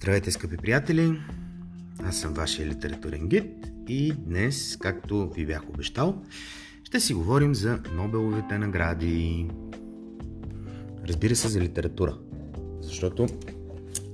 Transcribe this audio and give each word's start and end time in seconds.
Здравейте, 0.00 0.30
скъпи 0.30 0.56
приятели! 0.56 1.20
Аз 2.04 2.16
съм 2.16 2.34
вашия 2.34 2.66
литературен 2.66 3.28
гид 3.28 3.72
и 3.88 4.12
днес, 4.12 4.76
както 4.76 5.30
ви 5.30 5.46
бях 5.46 5.68
обещал, 5.68 6.22
ще 6.84 7.00
си 7.00 7.14
говорим 7.14 7.54
за 7.54 7.78
Нобеловите 7.94 8.58
награди. 8.58 9.50
Разбира 11.08 11.36
се, 11.36 11.48
за 11.48 11.60
литература. 11.60 12.18
Защото 12.80 13.26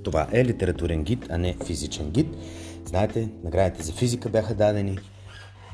това 0.03 0.27
е 0.31 0.45
литературен 0.45 1.03
гид, 1.03 1.25
а 1.29 1.37
не 1.37 1.55
физичен 1.65 2.11
гид. 2.11 2.27
Знаете, 2.85 3.29
наградите 3.43 3.83
за 3.83 3.93
физика 3.93 4.29
бяха 4.29 4.55
дадени 4.55 4.99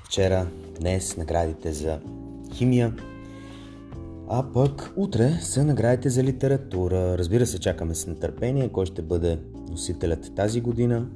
вчера, 0.05 0.47
днес 0.79 1.17
наградите 1.17 1.73
за 1.73 1.99
химия, 2.53 2.93
а 4.29 4.43
пък 4.53 4.93
утре 4.95 5.37
са 5.41 5.65
наградите 5.65 6.09
за 6.09 6.23
литература. 6.23 7.17
Разбира 7.17 7.45
се, 7.45 7.59
чакаме 7.59 7.95
с 7.95 8.07
нетърпение 8.07 8.69
кой 8.69 8.85
ще 8.85 9.01
бъде 9.01 9.39
носителят 9.69 10.35
тази 10.35 10.61
година. 10.61 11.07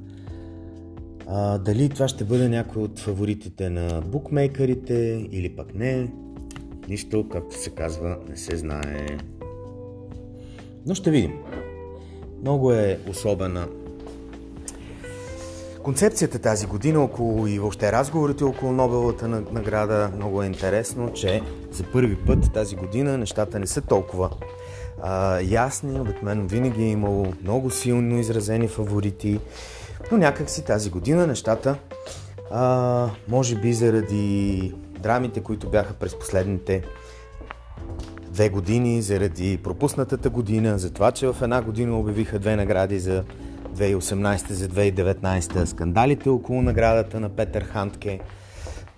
А, 1.26 1.58
дали 1.58 1.88
това 1.88 2.08
ще 2.08 2.24
бъде 2.24 2.48
някой 2.48 2.82
от 2.82 2.98
фаворитите 2.98 3.70
на 3.70 4.00
букмейкерите 4.00 5.28
или 5.30 5.56
пък 5.56 5.74
не. 5.74 6.12
Нищо, 6.88 7.28
както 7.28 7.58
се 7.58 7.70
казва, 7.70 8.18
не 8.28 8.36
се 8.36 8.56
знае. 8.56 9.06
Но 10.86 10.94
ще 10.94 11.10
видим. 11.10 11.32
Много 12.40 12.72
е 12.72 12.98
особена 13.08 13.68
Концепцията 15.88 16.38
тази 16.38 16.66
година 16.66 17.00
около 17.00 17.46
и 17.46 17.58
въобще 17.58 17.92
разговорите 17.92 18.44
около 18.44 18.72
Нобелата 18.72 19.28
награда 19.28 20.10
много 20.16 20.42
е 20.42 20.46
интересно, 20.46 21.12
че 21.12 21.42
за 21.72 21.84
първи 21.84 22.16
път 22.16 22.52
тази 22.54 22.76
година 22.76 23.18
нещата 23.18 23.58
не 23.58 23.66
са 23.66 23.80
толкова 23.80 24.30
а, 25.02 25.40
ясни. 25.40 26.00
Обикновено 26.00 26.46
винаги 26.46 26.82
е 26.82 26.90
имало 26.90 27.26
много 27.42 27.70
силно 27.70 28.18
изразени 28.18 28.68
фаворити, 28.68 29.40
но 30.12 30.18
някак 30.18 30.50
си 30.50 30.64
тази 30.64 30.90
година 30.90 31.26
нещата, 31.26 31.76
а, 32.50 33.10
може 33.28 33.56
би 33.56 33.72
заради 33.72 34.74
драмите, 35.00 35.40
които 35.40 35.70
бяха 35.70 35.94
през 35.94 36.18
последните 36.18 36.82
две 38.30 38.48
години, 38.48 39.02
заради 39.02 39.58
пропуснатата 39.62 40.30
година, 40.30 40.78
за 40.78 40.90
това, 40.90 41.12
че 41.12 41.26
в 41.26 41.36
една 41.42 41.62
година 41.62 41.98
обявиха 41.98 42.38
две 42.38 42.56
награди 42.56 42.98
за 42.98 43.24
2018 43.74 44.52
за 44.52 44.68
2019, 44.68 45.64
скандалите 45.64 46.28
около 46.28 46.62
наградата 46.62 47.20
на 47.20 47.28
Петър 47.28 47.62
Хантке 47.62 48.20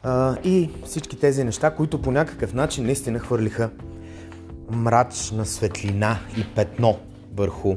а, 0.03 0.37
и 0.45 0.71
всички 0.85 1.17
тези 1.17 1.45
неща, 1.45 1.71
които 1.71 2.03
по 2.03 2.11
някакъв 2.11 2.55
начин 2.55 2.85
наистина 2.85 3.19
хвърлиха 3.19 3.71
мрачна 4.71 5.47
светлина 5.47 6.19
и 6.39 6.45
петно 6.55 6.99
върху 7.37 7.77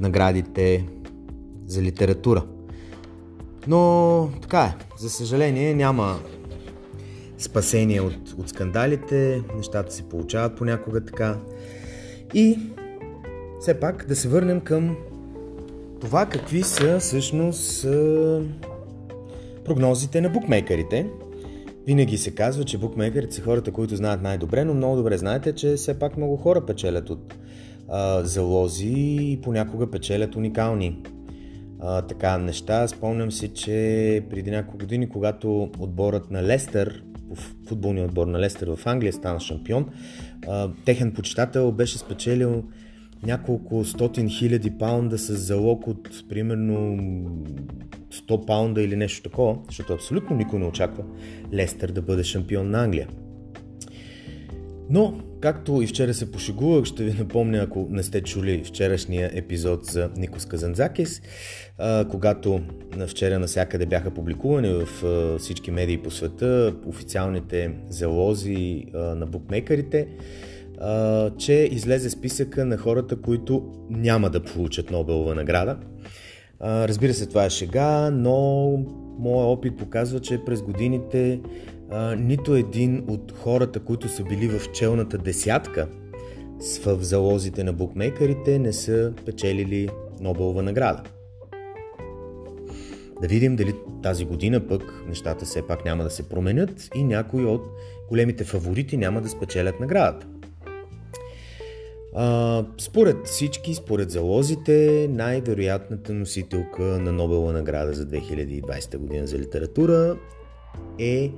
наградите 0.00 0.86
за 1.66 1.82
литература. 1.82 2.44
Но 3.66 4.30
така 4.42 4.62
е, 4.62 4.74
за 4.98 5.10
съжаление 5.10 5.74
няма 5.74 6.18
спасение 7.38 8.00
от, 8.00 8.34
от 8.38 8.48
скандалите, 8.48 9.42
нещата 9.56 9.92
се 9.92 10.02
получават 10.02 10.56
понякога 10.56 11.04
така. 11.04 11.36
И 12.34 12.58
все 13.60 13.80
пак 13.80 14.06
да 14.08 14.16
се 14.16 14.28
върнем 14.28 14.60
към 14.60 14.96
това 16.00 16.26
какви 16.26 16.62
са 16.62 16.98
всъщност 16.98 17.86
прогнозите 19.64 20.20
на 20.20 20.28
букмейкерите. 20.28 21.06
Винаги 21.86 22.18
се 22.18 22.34
казва, 22.34 22.64
че 22.64 22.78
букмейкерите 22.78 23.34
са 23.34 23.42
хората, 23.42 23.72
които 23.72 23.96
знаят 23.96 24.22
най-добре, 24.22 24.64
но 24.64 24.74
много 24.74 24.96
добре 24.96 25.18
знаете, 25.18 25.52
че 25.52 25.74
все 25.74 25.98
пак 25.98 26.16
много 26.16 26.36
хора 26.36 26.66
печелят 26.66 27.10
от 27.10 27.34
а, 27.88 28.24
залози 28.24 29.16
и 29.20 29.40
понякога 29.42 29.90
печелят 29.90 30.36
уникални 30.36 31.02
а, 31.80 32.02
така 32.02 32.38
неща. 32.38 32.88
Спомням 32.88 33.32
си, 33.32 33.48
че 33.48 34.22
преди 34.30 34.50
няколко 34.50 34.78
години, 34.78 35.08
когато 35.08 35.62
отборът 35.78 36.30
на 36.30 36.42
Лестър, 36.42 37.02
футболният 37.68 38.08
отбор 38.08 38.26
на 38.26 38.40
Лестър 38.40 38.76
в 38.76 38.86
Англия 38.86 39.12
стана 39.12 39.40
шампион, 39.40 39.86
а, 40.48 40.70
техен 40.84 41.12
почитател 41.12 41.72
беше 41.72 41.98
спечелил 41.98 42.64
няколко 43.26 43.84
стотин 43.84 44.28
хиляди 44.28 44.70
паунда 44.70 45.18
с 45.18 45.34
залог 45.34 45.86
от 45.86 46.28
примерно 46.28 46.96
100 48.12 48.46
паунда 48.46 48.82
или 48.82 48.96
нещо 48.96 49.22
такова, 49.22 49.58
защото 49.66 49.92
абсолютно 49.92 50.36
никой 50.36 50.58
не 50.58 50.66
очаква 50.66 51.04
Лестър 51.52 51.90
да 51.90 52.02
бъде 52.02 52.24
шампион 52.24 52.70
на 52.70 52.84
Англия. 52.84 53.08
Но, 54.92 55.20
както 55.40 55.82
и 55.82 55.86
вчера 55.86 56.14
се 56.14 56.32
пошегувах, 56.32 56.84
ще 56.84 57.04
ви 57.04 57.18
напомня, 57.18 57.58
ако 57.58 57.86
не 57.90 58.02
сте 58.02 58.22
чули 58.22 58.62
вчерашния 58.64 59.30
епизод 59.34 59.84
за 59.86 60.10
Никос 60.16 60.46
Казанзакис, 60.46 61.22
когато 62.10 62.60
вчера 63.06 63.38
насякъде 63.38 63.86
бяха 63.86 64.10
публикувани 64.10 64.68
в 64.68 64.88
всички 65.38 65.70
медии 65.70 65.98
по 65.98 66.10
света 66.10 66.74
официалните 66.86 67.72
залози 67.88 68.84
на 68.94 69.26
букмекерите, 69.26 70.08
а, 70.80 71.30
че 71.36 71.52
излезе 71.52 72.10
списъка 72.10 72.64
на 72.64 72.76
хората, 72.76 73.16
които 73.16 73.72
няма 73.90 74.30
да 74.30 74.42
получат 74.42 74.90
Нобелова 74.90 75.34
награда. 75.34 75.76
А, 76.60 76.88
разбира 76.88 77.14
се, 77.14 77.26
това 77.26 77.44
е 77.44 77.50
шега, 77.50 78.10
но 78.10 78.70
моят 79.18 79.58
опит 79.58 79.76
показва, 79.76 80.20
че 80.20 80.44
през 80.44 80.62
годините 80.62 81.40
а, 81.90 82.14
нито 82.16 82.54
един 82.54 83.04
от 83.08 83.32
хората, 83.32 83.80
които 83.80 84.08
са 84.08 84.24
били 84.24 84.48
в 84.48 84.72
челната 84.72 85.18
десятка 85.18 85.88
в 86.86 87.02
залозите 87.02 87.64
на 87.64 87.72
букмейкерите, 87.72 88.58
не 88.58 88.72
са 88.72 89.12
печелили 89.26 89.88
Нобелова 90.20 90.62
награда. 90.62 91.02
Да 93.22 93.28
видим 93.28 93.56
дали 93.56 93.74
тази 94.02 94.24
година 94.24 94.66
пък 94.68 95.04
нещата 95.08 95.44
все 95.44 95.66
пак 95.66 95.84
няма 95.84 96.04
да 96.04 96.10
се 96.10 96.28
променят 96.28 96.88
и 96.94 97.04
някои 97.04 97.44
от 97.44 97.62
големите 98.08 98.44
фаворити 98.44 98.96
няма 98.96 99.20
да 99.20 99.28
спечелят 99.28 99.80
наградата. 99.80 100.26
А, 102.14 102.64
според 102.78 103.26
всички, 103.26 103.74
според 103.74 104.10
залозите, 104.10 105.08
най-вероятната 105.10 106.14
носителка 106.14 106.82
на 106.82 107.12
Нобела 107.12 107.52
награда 107.52 107.92
за 107.92 108.06
2020 108.06 108.96
година 108.96 109.26
за 109.26 109.38
литература 109.38 110.16
е 110.98 111.32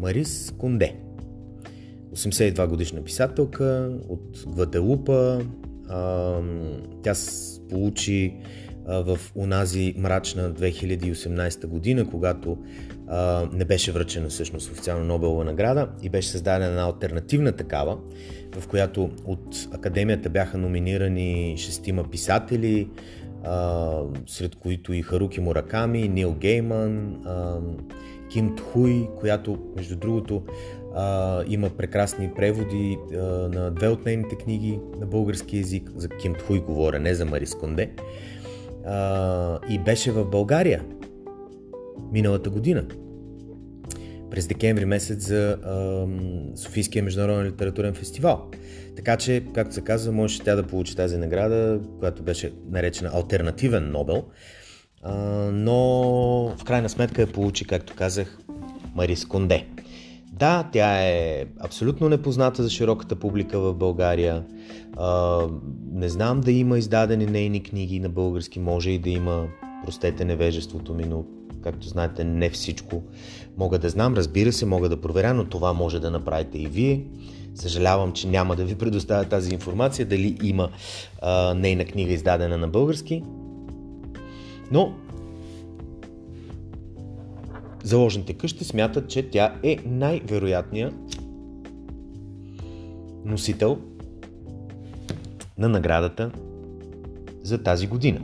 Марис 0.00 0.54
Конде. 0.58 0.96
82 2.14 2.66
годишна 2.66 3.02
писателка 3.02 3.92
от 4.08 4.44
Гвателупа. 4.46 5.40
А, 5.88 6.40
тя 7.02 7.14
получи 7.70 8.36
а, 8.86 9.02
в 9.02 9.18
онази 9.36 9.94
мрачна 9.96 10.52
2018 10.52 11.66
година, 11.66 12.10
когато 12.10 12.58
не 13.52 13.64
беше 13.64 13.92
връчена 13.92 14.28
всъщност 14.28 14.70
официално 14.70 15.04
Нобелова 15.04 15.44
награда 15.44 15.88
и 16.02 16.08
беше 16.08 16.28
създадена 16.28 16.66
една 16.66 16.82
альтернативна 16.82 17.52
такава, 17.52 17.98
в 18.56 18.68
която 18.68 19.10
от 19.24 19.68
Академията 19.72 20.28
бяха 20.28 20.58
номинирани 20.58 21.54
шестима 21.58 22.04
писатели, 22.04 22.88
а, 23.44 23.88
сред 24.26 24.56
които 24.56 24.92
и 24.92 25.02
Харуки 25.02 25.40
Мураками, 25.40 26.08
Нил 26.08 26.34
Гейман, 26.34 27.22
а, 27.26 27.58
Ким 28.30 28.56
Тхуй, 28.56 29.08
която, 29.20 29.58
между 29.76 29.96
другото, 29.96 30.42
а, 30.94 31.42
има 31.48 31.70
прекрасни 31.70 32.30
преводи 32.36 32.98
а, 33.12 33.16
на 33.26 33.70
две 33.70 33.88
от 33.88 34.06
нейните 34.06 34.36
книги 34.36 34.80
на 35.00 35.06
български 35.06 35.56
язик. 35.56 35.90
За 35.96 36.08
Ким 36.08 36.34
Тхуй 36.34 36.60
говоря, 36.60 37.00
не 37.00 37.14
за 37.14 37.24
Марис 37.24 37.54
Конде. 37.54 37.90
А, 38.86 39.58
и 39.68 39.78
беше 39.78 40.12
в 40.12 40.24
България 40.24 40.84
миналата 42.12 42.50
година 42.50 42.84
през 44.30 44.46
декември 44.46 44.84
месец 44.84 45.26
за 45.26 45.56
а, 45.62 46.06
Софийския 46.56 47.02
международен 47.02 47.46
литературен 47.46 47.94
фестивал. 47.94 48.50
Така 48.96 49.16
че, 49.16 49.44
както 49.54 49.74
се 49.74 49.80
казва, 49.80 50.12
можеше 50.12 50.42
тя 50.42 50.56
да 50.56 50.62
получи 50.62 50.96
тази 50.96 51.16
награда, 51.16 51.80
която 51.98 52.22
беше 52.22 52.52
наречена 52.70 53.10
Альтернативен 53.14 53.90
Нобел, 53.90 54.24
а, 55.02 55.14
но 55.52 55.78
в 56.58 56.64
крайна 56.64 56.88
сметка 56.88 57.20
я 57.20 57.32
получи, 57.32 57.66
както 57.66 57.94
казах, 57.96 58.38
Марис 58.94 59.24
Конде. 59.24 59.66
Да, 60.32 60.68
тя 60.72 61.08
е 61.08 61.44
абсолютно 61.60 62.08
непозната 62.08 62.62
за 62.62 62.70
широката 62.70 63.16
публика 63.16 63.60
в 63.60 63.74
България. 63.74 64.44
А, 64.96 65.40
не 65.92 66.08
знам 66.08 66.40
да 66.40 66.52
има 66.52 66.78
издадени 66.78 67.26
нейни 67.26 67.62
книги 67.62 68.00
на 68.00 68.08
български, 68.08 68.60
може 68.60 68.90
и 68.90 68.98
да 68.98 69.10
има, 69.10 69.48
простете 69.84 70.24
невежеството 70.24 70.94
ми, 70.94 71.04
но 71.04 71.24
Както 71.62 71.88
знаете, 71.88 72.24
не 72.24 72.50
всичко 72.50 73.02
мога 73.56 73.78
да 73.78 73.88
знам. 73.88 74.14
Разбира 74.14 74.52
се, 74.52 74.66
мога 74.66 74.88
да 74.88 75.00
проверя, 75.00 75.34
но 75.34 75.44
това 75.44 75.72
може 75.72 76.00
да 76.00 76.10
направите 76.10 76.58
и 76.58 76.66
вие. 76.66 77.04
Съжалявам, 77.54 78.12
че 78.12 78.28
няма 78.28 78.56
да 78.56 78.64
ви 78.64 78.74
предоставя 78.74 79.24
тази 79.24 79.54
информация, 79.54 80.06
дали 80.06 80.38
има 80.42 80.68
а, 81.22 81.54
нейна 81.54 81.84
книга 81.84 82.12
издадена 82.12 82.58
на 82.58 82.68
български. 82.68 83.22
Но 84.72 84.94
заложните 87.82 88.32
къщи 88.32 88.64
смятат, 88.64 89.08
че 89.08 89.30
тя 89.30 89.54
е 89.62 89.78
най-вероятният 89.86 90.94
носител 93.24 93.78
на 95.58 95.68
наградата 95.68 96.30
за 97.42 97.62
тази 97.62 97.86
година. 97.86 98.20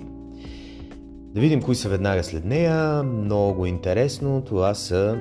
Да 1.36 1.40
видим 1.40 1.62
кои 1.62 1.74
са 1.74 1.88
веднага 1.88 2.24
след 2.24 2.44
нея. 2.44 3.02
Много 3.02 3.66
интересно. 3.66 4.44
Това 4.46 4.74
са 4.74 5.18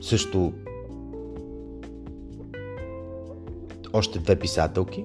също 0.00 0.52
още 3.92 4.18
две 4.18 4.36
писателки. 4.36 5.04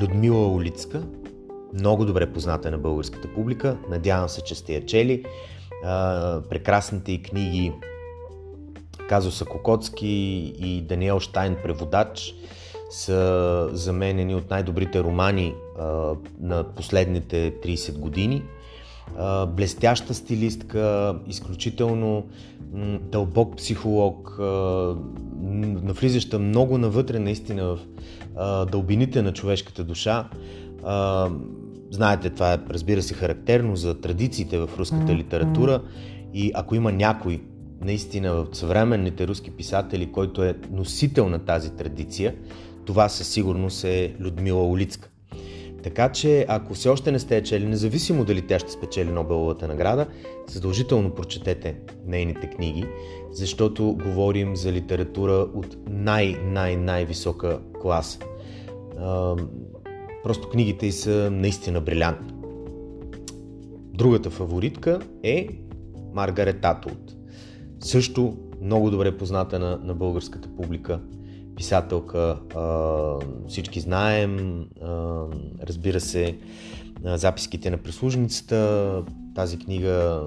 Людмила 0.00 0.54
Олицка, 0.54 1.02
много 1.74 2.04
добре 2.04 2.32
позната 2.32 2.70
на 2.70 2.78
българската 2.78 3.28
публика. 3.34 3.78
Надявам 3.90 4.28
се, 4.28 4.42
че 4.42 4.54
сте 4.54 4.74
я 4.74 4.86
чели. 4.86 5.24
прекрасните 6.50 7.12
и 7.12 7.22
книги 7.22 7.72
Казуса 9.08 9.44
Кокоцки 9.44 10.06
и 10.58 10.82
Даниел 10.82 11.20
Штайн 11.20 11.56
Преводач 11.62 12.34
са 12.90 13.68
за 13.72 13.92
мен 13.92 14.18
едни 14.18 14.34
от 14.34 14.50
най-добрите 14.50 15.02
романи 15.02 15.54
а, 15.78 16.12
на 16.40 16.64
последните 16.64 17.54
30 17.64 17.98
години. 17.98 18.42
А, 19.18 19.46
блестяща 19.46 20.14
стилистка, 20.14 21.14
изключително 21.26 22.26
м, 22.72 22.98
дълбок 23.02 23.56
психолог, 23.56 24.36
а, 24.40 24.44
навлизаща 25.82 26.38
много 26.38 26.78
навътре 26.78 27.18
наистина 27.18 27.64
в 27.64 27.78
а, 28.36 28.64
дълбините 28.64 29.22
на 29.22 29.32
човешката 29.32 29.84
душа. 29.84 30.28
А, 30.84 31.28
знаете, 31.90 32.30
това 32.30 32.52
е, 32.52 32.58
разбира 32.70 33.02
се, 33.02 33.14
характерно 33.14 33.76
за 33.76 34.00
традициите 34.00 34.58
в 34.58 34.70
руската 34.78 35.14
литература 35.14 35.82
и 36.34 36.52
ако 36.54 36.74
има 36.74 36.92
някой 36.92 37.40
наистина 37.80 38.32
в 38.32 38.46
съвременните 38.52 39.28
руски 39.28 39.50
писатели, 39.50 40.12
който 40.12 40.42
е 40.42 40.54
носител 40.70 41.28
на 41.28 41.38
тази 41.38 41.70
традиция, 41.70 42.34
това 42.88 43.08
със 43.08 43.28
сигурност 43.28 43.84
е 43.84 44.14
Людмила 44.20 44.68
Олицка. 44.68 45.10
Така 45.82 46.12
че, 46.12 46.46
ако 46.48 46.74
все 46.74 46.88
още 46.88 47.12
не 47.12 47.18
сте 47.18 47.42
чели, 47.42 47.66
независимо 47.66 48.24
дали 48.24 48.46
тя 48.46 48.58
ще 48.58 48.72
спечели 48.72 49.10
Нобеловата 49.10 49.68
награда, 49.68 50.06
задължително 50.46 51.10
прочетете 51.10 51.76
нейните 52.06 52.50
книги, 52.50 52.84
защото 53.32 53.98
говорим 54.04 54.56
за 54.56 54.72
литература 54.72 55.32
от 55.32 55.76
най-най-най-висока 55.90 57.60
класа. 57.82 58.18
Просто 60.24 60.48
книгите 60.48 60.86
й 60.86 60.92
са 60.92 61.30
наистина 61.30 61.80
брилянтни. 61.80 62.32
Другата 63.94 64.30
фаворитка 64.30 65.00
е 65.22 65.48
Маргарет 66.14 66.64
Атолт. 66.64 67.16
Също 67.80 68.36
много 68.62 68.90
добре 68.90 69.16
позната 69.16 69.58
на, 69.58 69.80
на 69.84 69.94
българската 69.94 70.48
публика 70.56 71.00
писателка, 71.58 72.36
всички 73.48 73.80
знаем, 73.80 74.64
разбира 75.62 76.00
се, 76.00 76.38
записките 77.04 77.70
на 77.70 77.76
прислужницата, 77.76 79.02
тази 79.34 79.58
книга, 79.58 80.22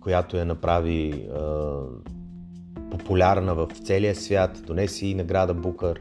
която 0.00 0.36
я 0.36 0.44
направи 0.44 1.28
популярна 2.90 3.54
в 3.54 3.68
целия 3.84 4.14
свят, 4.14 4.62
донеси 4.66 5.06
и 5.06 5.14
награда 5.14 5.54
Букър 5.54 6.00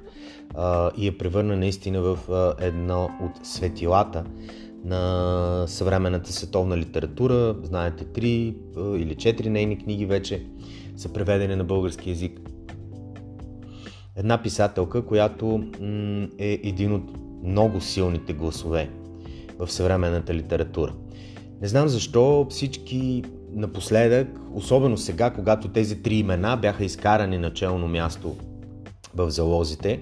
и 0.98 1.08
я 1.08 1.18
превърна 1.18 1.58
наистина 1.58 2.02
в 2.02 2.20
едно 2.60 3.10
от 3.22 3.48
светилата 3.48 4.24
на 4.86 5.64
съвременната 5.68 6.34
световна 6.34 6.78
литература. 6.78 7.56
Знаете, 7.64 8.06
три 8.06 8.56
или 8.78 9.16
четири 9.16 9.50
нейни 9.50 9.78
книги 9.78 10.06
вече 10.06 10.46
са 10.98 11.14
преведени 11.14 11.56
на 11.56 11.64
български 11.64 12.10
язик 12.10 12.51
една 14.22 14.42
писателка, 14.42 15.06
която 15.06 15.64
е 16.38 16.60
един 16.64 16.94
от 16.94 17.04
много 17.44 17.82
силните 17.82 18.34
гласове 18.34 18.90
в 19.60 19.72
съвременната 19.72 20.34
литература. 20.34 20.94
Не 21.62 21.68
знам 21.68 21.88
защо 21.88 22.48
всички 22.50 23.24
напоследък, 23.54 24.28
особено 24.54 24.98
сега, 24.98 25.30
когато 25.30 25.68
тези 25.68 26.02
три 26.02 26.16
имена 26.16 26.58
бяха 26.58 26.86
изкарани 26.86 27.38
на 27.38 27.54
челно 27.54 27.88
място 27.88 28.36
в 29.16 29.30
залозите 29.30 30.00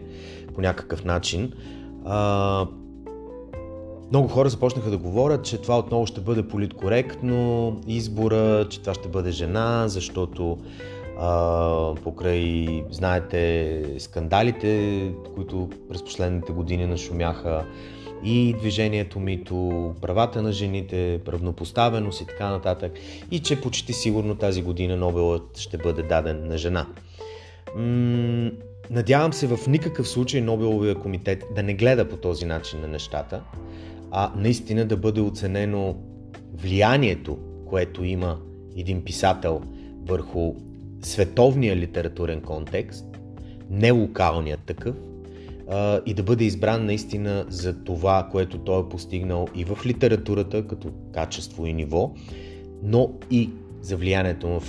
по 0.56 0.62
някакъв 0.62 1.06
начин, 1.06 1.52
а, 2.06 2.68
много 4.12 4.28
хора 4.28 4.50
започнаха 4.50 4.90
да 4.90 4.98
говорят, 4.98 5.46
че 5.46 5.58
това 5.58 5.80
отново 5.80 6.06
ще 6.06 6.22
бъде 6.22 6.48
политкоректно 6.48 7.76
избора, 7.88 8.68
че 8.70 8.80
това 8.82 8.94
ще 8.94 9.10
бъде 9.10 9.32
жена, 9.32 9.84
защото 9.88 10.58
покрай, 12.04 12.68
знаете, 12.92 13.84
скандалите, 14.00 15.12
които 15.36 15.70
през 15.90 16.04
последните 16.04 16.52
години 16.52 16.86
нашумяха 16.86 17.66
и 18.24 18.56
движението 18.60 19.20
мито, 19.20 19.94
правата 20.02 20.42
на 20.42 20.52
жените, 20.52 21.20
равнопоставеност 21.28 22.22
и 22.22 22.26
така 22.26 22.50
нататък. 22.50 22.92
И 23.32 23.40
че 23.40 23.62
почти 23.62 23.94
сигурно 23.94 24.36
тази 24.36 24.62
година 24.62 24.98
Нобелът 24.98 25.58
ще 25.58 25.78
бъде 25.78 26.04
даден 26.04 26.48
на 26.48 26.58
жена. 26.58 26.88
М- 27.76 28.52
надявам 28.90 29.34
се 29.34 29.48
в 29.48 29.68
никакъв 29.68 30.08
случай 30.08 30.42
Нобеловия 30.42 30.96
комитет 30.96 31.44
да 31.56 31.64
не 31.64 31.74
гледа 31.74 32.10
по 32.10 32.18
този 32.18 32.46
начин 32.46 32.82
на 32.82 32.88
нещата, 32.88 33.42
а 34.12 34.32
наистина 34.36 34.86
да 34.86 34.98
бъде 34.98 35.22
оценено 35.22 35.96
влиянието, 36.54 37.38
което 37.66 38.04
има 38.04 38.38
един 38.78 39.04
писател 39.04 39.62
върху 40.06 40.69
световния 41.02 41.76
литературен 41.76 42.42
контекст, 42.42 43.06
не 43.70 43.92
локалният 43.92 44.60
такъв, 44.66 44.96
и 46.06 46.14
да 46.14 46.24
бъде 46.24 46.44
избран 46.44 46.86
наистина 46.86 47.46
за 47.50 47.84
това, 47.84 48.28
което 48.32 48.58
той 48.58 48.82
е 48.82 48.90
постигнал 48.90 49.48
и 49.56 49.64
в 49.64 49.78
литературата 49.86 50.68
като 50.68 50.92
качество 51.14 51.66
и 51.66 51.74
ниво, 51.74 52.12
но 52.84 53.14
и 53.32 53.50
за 53.82 53.98
влиянието 53.98 54.48
му 54.48 54.60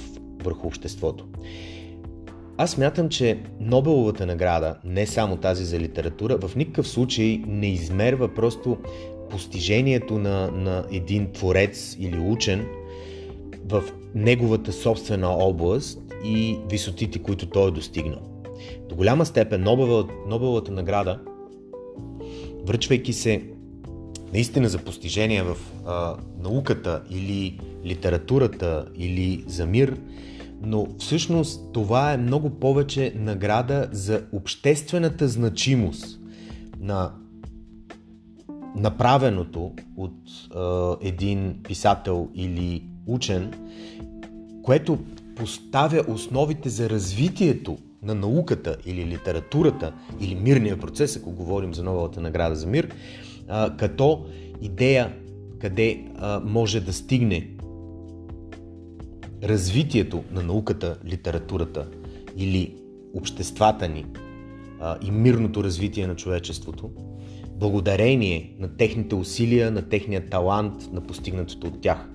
върху 0.42 0.66
обществото. 0.66 1.26
Аз 2.56 2.78
мятам, 2.78 3.08
че 3.08 3.38
Нобеловата 3.60 4.26
награда, 4.26 4.76
не 4.84 5.06
само 5.06 5.36
тази 5.36 5.64
за 5.64 5.78
литература, 5.78 6.38
в 6.38 6.56
никакъв 6.56 6.88
случай 6.88 7.42
не 7.46 7.66
измерва 7.66 8.34
просто 8.34 8.78
постижението 9.30 10.18
на, 10.18 10.50
на 10.50 10.84
един 10.92 11.32
творец 11.32 11.96
или 11.98 12.18
учен 12.18 12.66
в 13.68 13.82
неговата 14.14 14.72
собствена 14.72 15.28
област 15.28 16.09
и 16.24 16.58
висотите, 16.70 17.18
които 17.18 17.46
той 17.46 17.68
е 17.68 17.70
достигнал. 17.70 18.20
До 18.88 18.94
голяма 18.94 19.26
степен 19.26 19.62
Нобеловата 20.26 20.72
награда, 20.72 21.18
връчвайки 22.66 23.12
се 23.12 23.42
наистина 24.32 24.68
за 24.68 24.78
постижения 24.78 25.44
в 25.44 25.56
а, 25.86 26.16
науката 26.42 27.02
или 27.10 27.58
литературата 27.84 28.86
или 28.96 29.44
за 29.46 29.66
мир, 29.66 29.96
но 30.62 30.86
всъщност 30.98 31.72
това 31.72 32.12
е 32.12 32.16
много 32.16 32.50
повече 32.50 33.12
награда 33.16 33.88
за 33.92 34.22
обществената 34.32 35.28
значимост 35.28 36.20
на 36.80 37.12
направеното 38.76 39.72
от 39.96 40.14
а, 40.54 40.96
един 41.00 41.54
писател 41.62 42.28
или 42.34 42.84
учен, 43.06 43.52
което 44.62 44.98
поставя 45.40 46.04
основите 46.08 46.68
за 46.68 46.90
развитието 46.90 47.78
на 48.02 48.14
науката 48.14 48.76
или 48.86 49.06
литературата 49.06 49.92
или 50.20 50.34
мирния 50.34 50.78
процес, 50.78 51.16
ако 51.16 51.30
говорим 51.30 51.74
за 51.74 51.82
новата 51.82 52.20
награда 52.20 52.56
за 52.56 52.66
мир, 52.66 52.94
а, 53.48 53.76
като 53.76 54.26
идея 54.60 55.12
къде 55.58 56.04
а, 56.16 56.40
може 56.44 56.80
да 56.80 56.92
стигне 56.92 57.50
развитието 59.42 60.24
на 60.32 60.42
науката, 60.42 60.96
литературата 61.06 61.88
или 62.36 62.74
обществата 63.14 63.88
ни 63.88 64.06
а, 64.80 64.96
и 65.02 65.10
мирното 65.10 65.64
развитие 65.64 66.06
на 66.06 66.16
човечеството, 66.16 66.90
благодарение 67.56 68.56
на 68.58 68.76
техните 68.76 69.14
усилия, 69.14 69.70
на 69.70 69.82
техния 69.82 70.26
талант, 70.26 70.92
на 70.92 71.00
постигнатото 71.00 71.66
от 71.66 71.80
тях. 71.80 72.08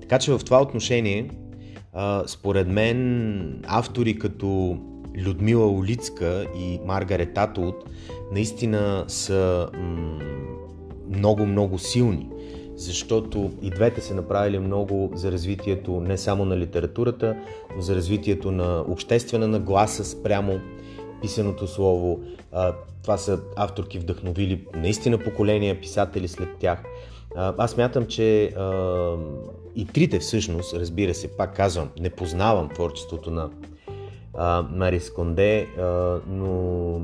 Така 0.00 0.18
че 0.18 0.32
в 0.32 0.40
това 0.44 0.62
отношение 0.62 1.30
според 2.26 2.68
мен 2.68 3.62
автори 3.66 4.18
като 4.18 4.78
Людмила 5.18 5.70
Олицка 5.70 6.46
и 6.58 6.80
Маргарет 6.84 7.38
Атолт 7.38 7.90
наистина 8.32 9.04
са 9.08 9.68
много-много 11.10 11.78
силни, 11.78 12.28
защото 12.76 13.50
и 13.62 13.70
двете 13.70 14.00
са 14.00 14.14
направили 14.14 14.58
много 14.58 15.10
за 15.14 15.32
развитието 15.32 16.00
не 16.00 16.16
само 16.16 16.44
на 16.44 16.56
литературата, 16.56 17.36
но 17.76 17.82
за 17.82 17.94
развитието 17.94 18.50
на 18.50 18.84
обществена 18.88 19.48
нагласа 19.48 20.04
спрямо 20.04 20.60
писаното 21.22 21.66
слово. 21.66 22.20
Това 23.02 23.16
са 23.16 23.40
авторки 23.56 23.98
вдъхновили 23.98 24.64
наистина 24.74 25.18
поколения 25.18 25.80
писатели 25.80 26.28
след 26.28 26.48
тях. 26.58 26.82
Аз 27.36 27.76
мятам, 27.76 28.06
че 28.06 28.52
и 29.76 29.84
трите 29.84 30.18
всъщност, 30.18 30.74
разбира 30.74 31.14
се, 31.14 31.28
пак 31.28 31.56
казвам, 31.56 31.88
не 32.00 32.10
познавам 32.10 32.68
творчеството 32.68 33.30
на 33.30 33.50
а, 34.34 34.62
Марис 34.72 35.12
Конде, 35.12 35.66
а, 35.78 36.18
но 36.28 37.00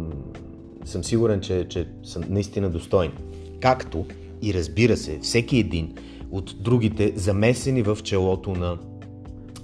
съм 0.84 1.04
сигурен, 1.04 1.40
че, 1.40 1.68
че 1.68 1.88
са 2.02 2.20
наистина 2.28 2.70
достойни. 2.70 3.14
Както 3.60 4.06
и 4.42 4.54
разбира 4.54 4.96
се, 4.96 5.18
всеки 5.22 5.58
един 5.58 5.94
от 6.30 6.54
другите, 6.60 7.12
замесени 7.16 7.82
в 7.82 7.98
челото 8.02 8.50
на 8.50 8.78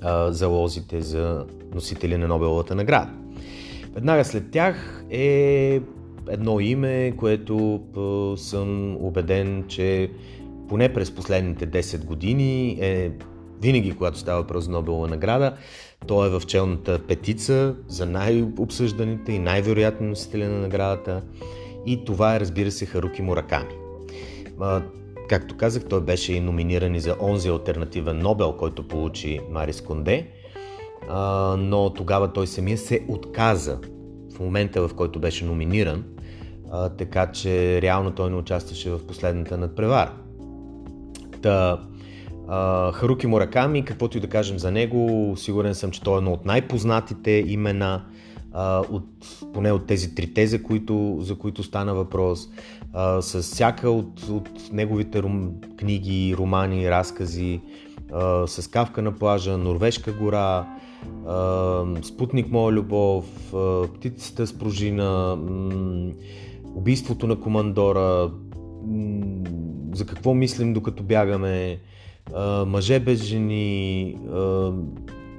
а, 0.03 0.33
залозите 0.33 1.01
за 1.01 1.47
носители 1.75 2.17
на 2.17 2.29
Нобеловата 2.29 2.75
награда. 2.75 3.11
Веднага 3.95 4.25
след 4.25 4.51
тях 4.51 5.05
е 5.11 5.81
едно 6.29 6.61
име, 6.61 7.13
което 7.17 7.81
а, 7.97 8.37
съм 8.37 8.97
убеден, 8.97 9.65
че 9.69 10.11
поне 10.69 10.93
през 10.93 11.15
последните 11.15 11.67
10 11.67 12.05
години 12.05 12.79
е 12.81 13.11
винаги, 13.63 13.97
когато 13.97 14.19
става 14.19 14.43
въпрос 14.43 14.65
за 14.65 14.71
Нобелова 14.71 15.09
награда, 15.09 15.57
той 16.07 16.27
е 16.27 16.31
в 16.31 16.43
челната 16.47 16.99
петица 16.99 17.75
за 17.89 18.07
най-обсъжданите 18.07 19.33
и 19.33 19.39
най-вероятни 19.39 20.09
носители 20.09 20.45
на 20.45 20.59
наградата. 20.59 21.23
И 21.87 22.05
това 22.05 22.37
е, 22.37 22.41
разбира 22.41 22.71
се, 22.71 22.87
Харуки 22.87 23.23
Мураками. 23.23 23.75
Както 25.29 25.57
казах, 25.57 25.85
той 25.89 26.01
беше 26.01 26.33
и 26.33 26.41
номиниран 26.41 26.95
и 26.95 27.01
за 27.01 27.17
онзи 27.21 27.49
альтернативен 27.49 28.19
Нобел, 28.19 28.53
който 28.53 28.89
получи 28.89 29.41
Марис 29.51 29.81
Конде, 29.81 30.27
но 31.59 31.93
тогава 31.97 32.33
той 32.33 32.47
самия 32.47 32.79
се 32.79 33.05
отказа 33.09 33.79
в 34.35 34.41
момента, 34.41 34.89
в 34.89 34.95
който 34.95 35.19
беше 35.19 35.45
номиниран, 35.45 36.05
така 36.99 37.33
че 37.33 37.83
реално 37.83 38.11
той 38.11 38.31
не 38.31 38.37
участваше 38.37 38.91
в 38.91 39.07
последната 39.07 39.59
надпревара. 39.59 40.13
Та, 41.43 41.79
Харуки 42.93 43.27
Мураками, 43.27 43.85
каквото 43.85 44.19
и 44.19 44.21
да 44.21 44.29
кажем 44.29 44.59
за 44.59 44.71
него, 44.71 45.35
сигурен 45.37 45.75
съм, 45.75 45.91
че 45.91 46.01
той 46.01 46.15
е 46.15 46.19
едно 46.19 46.33
от 46.33 46.47
най-познатите 46.47 47.45
имена 47.47 48.03
от, 48.91 49.05
поне 49.55 49.73
от 49.73 49.87
тези 49.87 50.15
трите, 50.15 50.47
за 50.47 50.63
които, 50.63 51.19
за 51.21 51.39
които 51.39 51.63
стана 51.63 51.95
въпрос. 51.95 52.49
А, 52.93 53.23
с 53.23 53.43
всяка 53.43 53.91
от, 53.91 54.29
от 54.29 54.49
неговите 54.73 55.23
рум, 55.23 55.51
книги, 55.77 56.35
романи, 56.39 56.91
разкази, 56.91 57.61
а, 58.13 58.47
с 58.47 58.71
Кавка 58.71 59.03
на 59.03 59.13
плажа, 59.13 59.59
Норвежка 59.59 60.13
гора, 60.13 60.67
а, 61.27 61.85
Спутник 62.03 62.51
моя 62.51 62.73
любов, 62.73 63.55
а, 63.55 63.83
Птицата 63.95 64.47
с 64.47 64.59
пружина, 64.59 65.37
м- 65.37 66.11
Убийството 66.75 67.27
на 67.27 67.41
командора, 67.41 68.31
м- 68.87 69.28
за 69.99 70.07
какво 70.07 70.35
мислим 70.35 70.73
докато 70.73 71.03
бягаме, 71.03 71.79
Мъже 72.67 73.01
без 73.01 73.23
жени, 73.25 74.17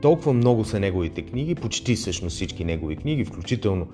толкова 0.01 0.33
много 0.33 0.65
са 0.65 0.79
неговите 0.79 1.21
книги, 1.21 1.55
почти 1.55 1.95
всъщност 1.95 2.35
всички 2.35 2.65
негови 2.65 2.95
книги, 2.95 3.25
включително 3.25 3.87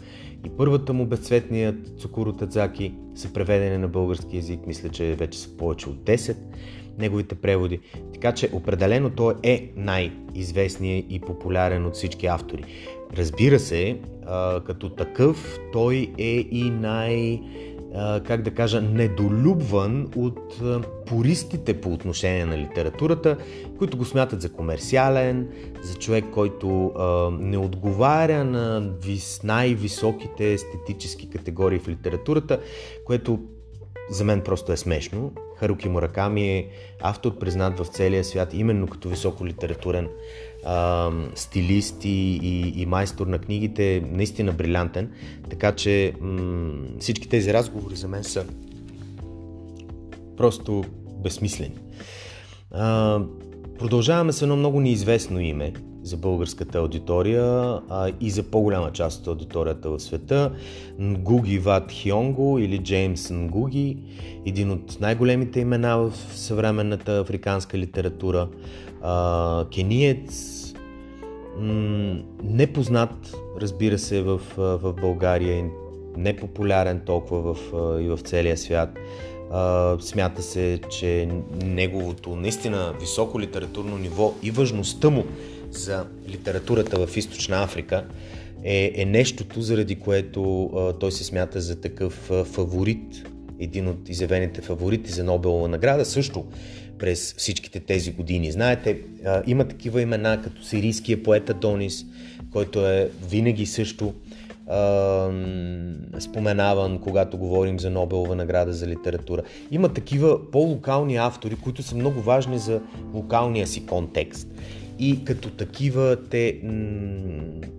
и 0.45 0.49
първата 0.49 0.93
му 0.93 1.05
Безцветният 1.05 1.99
Цукуро 1.99 2.33
Тадзаки 2.33 2.93
са 3.15 3.33
преведени 3.33 3.77
на 3.77 3.87
български 3.87 4.35
язик, 4.35 4.59
мисля, 4.67 4.89
че 4.89 5.15
вече 5.15 5.39
са 5.39 5.57
повече 5.57 5.89
от 5.89 5.95
10 5.95 6.37
неговите 6.99 7.35
преводи. 7.35 7.79
Така 8.13 8.31
че 8.31 8.49
определено 8.53 9.09
той 9.09 9.33
е 9.43 9.71
най-известният 9.75 11.05
и 11.09 11.19
популярен 11.19 11.85
от 11.85 11.93
всички 11.93 12.27
автори. 12.27 12.63
Разбира 13.17 13.59
се, 13.59 13.99
като 14.65 14.89
такъв 14.89 15.59
той 15.73 16.11
е 16.17 16.47
и 16.51 16.69
най- 16.69 17.41
как 18.27 18.41
да 18.41 18.51
кажа, 18.51 18.81
недолюбван 18.81 20.07
от 20.15 20.61
пористите 21.05 21.81
по 21.81 21.93
отношение 21.93 22.45
на 22.45 22.57
литературата, 22.57 23.37
които 23.77 23.97
го 23.97 24.05
смятат 24.05 24.41
за 24.41 24.51
комерциален, 24.51 25.47
за 25.83 25.95
човек, 25.95 26.25
който 26.33 26.91
не 27.39 27.57
отговаря 27.57 28.43
на 28.43 28.89
вис, 29.01 29.41
най-високите 29.43 30.53
естетически 30.53 31.29
категории 31.29 31.79
в 31.79 31.87
литературата, 31.87 32.59
което 33.05 33.39
за 34.09 34.23
мен 34.23 34.41
просто 34.41 34.71
е 34.71 34.77
смешно. 34.77 35.31
Харуки 35.57 35.89
Мураками 35.89 36.49
е 36.49 36.67
автор 37.01 37.37
признат 37.37 37.79
в 37.79 37.85
целия 37.85 38.23
свят 38.23 38.53
именно 38.53 38.87
като 38.87 39.09
високо 39.09 39.47
литературен 39.47 40.07
а, 40.65 41.11
стилист 41.35 42.05
и, 42.05 42.39
и, 42.43 42.81
и 42.81 42.85
майстор 42.85 43.27
на 43.27 43.39
книгите, 43.39 44.03
наистина 44.11 44.51
брилянтен. 44.51 45.11
Така 45.49 45.71
че 45.71 46.13
м- 46.21 46.73
всички 46.99 47.29
тези 47.29 47.53
разговори 47.53 47.95
за 47.95 48.07
мен 48.07 48.23
са 48.23 48.45
просто 50.37 50.83
безсмислени. 51.23 51.77
А, 52.71 53.19
продължаваме 53.79 54.33
с 54.33 54.41
едно 54.41 54.55
много 54.55 54.79
неизвестно 54.79 55.39
име 55.39 55.73
за 56.05 56.17
българската 56.17 56.77
аудитория 56.77 57.43
а, 57.89 58.11
и 58.21 58.29
за 58.29 58.43
по-голяма 58.43 58.91
част 58.91 59.21
от 59.21 59.27
аудиторията 59.27 59.89
в 59.89 59.99
света. 59.99 60.51
Нгуги 60.99 61.59
Ват 61.59 61.91
Хионго 61.91 62.59
или 62.59 62.77
Джеймс 62.77 63.31
Нгуги, 63.31 63.97
един 64.45 64.71
от 64.71 64.97
най-големите 65.01 65.59
имена 65.59 65.97
в 65.97 66.13
съвременната 66.33 67.19
африканска 67.19 67.77
литература. 67.77 68.47
А, 69.01 69.65
кениец, 69.75 70.61
непознат, 72.43 73.35
разбира 73.61 73.99
се, 73.99 74.21
в, 74.21 74.41
в 74.57 74.93
България, 75.01 75.65
непопулярен 76.17 77.01
толкова 77.05 77.53
в, 77.53 77.57
и 78.01 78.07
в 78.09 78.19
целия 78.23 78.57
свят. 78.57 78.89
Смята 79.99 80.41
се, 80.41 80.79
че 80.89 81.29
неговото 81.63 82.35
наистина 82.35 82.93
високо 82.99 83.39
литературно 83.39 83.97
ниво 83.97 84.33
и 84.43 84.51
важността 84.51 85.09
му 85.09 85.23
за 85.75 86.05
литературата 86.29 87.07
в 87.07 87.17
Източна 87.17 87.63
Африка 87.63 88.05
е, 88.63 88.91
е 88.95 89.05
нещото, 89.05 89.61
заради 89.61 89.95
което 89.95 90.71
той 90.99 91.11
се 91.11 91.23
смята 91.23 91.61
за 91.61 91.81
такъв 91.81 92.13
фаворит, 92.45 93.29
един 93.59 93.87
от 93.87 94.09
изявените 94.09 94.61
фаворити 94.61 95.11
за 95.11 95.23
Нобелова 95.23 95.67
награда. 95.67 96.05
Също 96.05 96.45
през 96.99 97.35
всичките 97.37 97.79
тези 97.79 98.11
години. 98.11 98.51
Знаете, 98.51 98.99
а, 99.25 99.43
има 99.47 99.67
такива 99.67 100.01
имена 100.01 100.41
като 100.41 100.63
сирийския 100.63 101.23
поет 101.23 101.49
Адонис, 101.49 102.05
който 102.51 102.87
е 102.87 103.09
винаги 103.29 103.65
също 103.65 104.13
а, 104.67 105.29
споменаван, 106.19 106.99
когато 106.99 107.37
говорим 107.37 107.79
за 107.79 107.89
Нобелова 107.89 108.35
награда 108.35 108.73
за 108.73 108.87
литература. 108.87 109.41
Има 109.71 109.89
такива 109.89 110.51
по-локални 110.51 111.15
автори, 111.15 111.55
които 111.55 111.83
са 111.83 111.95
много 111.95 112.21
важни 112.21 112.59
за 112.59 112.81
локалния 113.13 113.67
си 113.67 113.85
контекст. 113.85 114.47
И 114.99 115.25
като 115.25 115.49
такива 115.49 116.17
те 116.29 116.61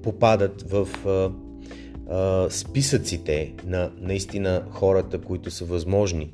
попадат 0.02 0.70
в 0.70 0.88
списъците 2.50 3.54
на 3.66 3.90
наистина 4.00 4.62
хората, 4.70 5.18
които 5.18 5.50
са 5.50 5.64
възможни 5.64 6.30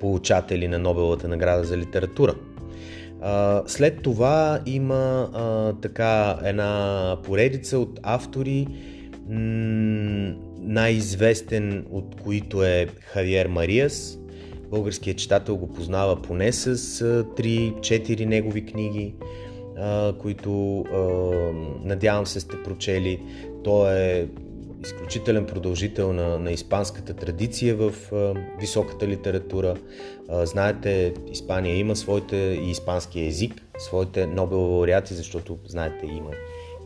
получатели 0.00 0.68
на 0.68 0.78
Нобеловата 0.78 1.28
награда 1.28 1.64
за 1.64 1.78
литература. 1.78 2.34
След 3.66 4.02
това 4.02 4.60
има 4.66 5.30
така 5.82 6.38
една 6.44 7.16
поредица 7.24 7.78
от 7.78 8.00
автори, 8.02 8.66
най-известен 10.60 11.86
от 11.90 12.20
които 12.22 12.62
е 12.64 12.86
Хавиер 13.00 13.46
Мариас. 13.46 14.18
Българският 14.70 15.18
читател 15.18 15.56
го 15.56 15.68
познава 15.72 16.22
поне 16.22 16.52
с 16.52 16.76
3-4 16.76 18.24
негови 18.24 18.66
книги, 18.66 19.14
които 20.20 20.84
надявам 21.84 22.26
се 22.26 22.40
сте 22.40 22.62
прочели. 22.62 23.22
Той 23.64 23.94
е 23.94 24.28
изключителен 24.84 25.46
продължител 25.46 26.12
на, 26.12 26.38
на 26.38 26.52
испанската 26.52 27.14
традиция 27.14 27.76
в 27.76 27.92
високата 28.60 29.08
литература. 29.08 29.76
Знаете, 30.30 31.14
Испания 31.32 31.76
има 31.76 31.96
своите 31.96 32.36
и 32.36 32.70
испански 32.70 33.20
език, 33.20 33.62
своите 33.78 34.26
Нобелови 34.26 34.72
лауреати, 34.72 35.14
защото, 35.14 35.58
знаете, 35.66 36.06
има 36.06 36.30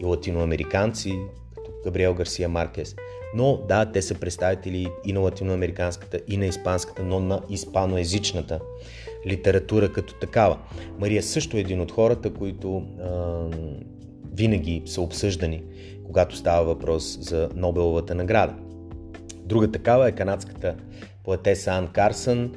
и 0.00 0.04
латиноамериканци, 0.04 1.18
като 1.54 1.70
Габриел 1.84 2.14
Гарсия 2.14 2.48
Маркес. 2.48 2.96
Но 3.34 3.56
да, 3.68 3.92
те 3.92 4.02
са 4.02 4.14
представители 4.14 4.88
и 5.04 5.12
на 5.12 5.20
латиноамериканската, 5.20 6.20
и 6.28 6.36
на 6.36 6.46
испанската, 6.46 7.02
но 7.02 7.20
на 7.20 7.40
испаноязичната 7.50 8.60
литература 9.26 9.92
като 9.92 10.14
такава. 10.14 10.58
Мария 10.98 11.22
също 11.22 11.56
е 11.56 11.60
един 11.60 11.80
от 11.80 11.92
хората, 11.92 12.34
които 12.34 12.76
а, 12.76 13.10
винаги 14.34 14.82
са 14.86 15.00
обсъждани 15.00 15.62
когато 16.12 16.36
става 16.36 16.64
въпрос 16.64 17.18
за 17.20 17.48
Нобеловата 17.56 18.14
награда. 18.14 18.54
Друга 19.44 19.70
такава 19.70 20.08
е 20.08 20.12
канадската 20.12 20.74
поетеса 21.24 21.70
Ан 21.70 21.88
Карсън. 21.92 22.52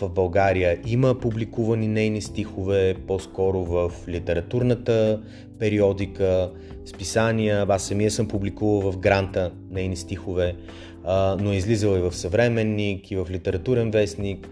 В 0.00 0.08
България 0.14 0.78
има 0.86 1.20
публикувани 1.20 1.88
нейни 1.88 2.22
стихове, 2.22 2.94
по-скоро 3.06 3.64
в 3.64 3.92
литературната 4.08 5.20
периодика, 5.58 6.50
списания. 6.86 7.66
Аз 7.68 7.82
самия 7.82 8.10
съм 8.10 8.28
публикувал 8.28 8.92
в 8.92 8.98
Гранта 8.98 9.52
нейни 9.70 9.96
стихове, 9.96 10.56
но 11.40 11.52
е 11.52 11.56
излизал 11.56 11.96
и 11.96 12.00
в 12.00 12.12
съвременник, 12.12 13.10
и 13.10 13.16
в 13.16 13.26
литературен 13.30 13.90
вестник, 13.90 14.48